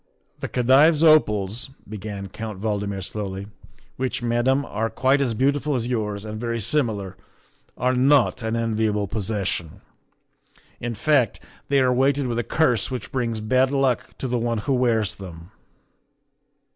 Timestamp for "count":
2.27-2.59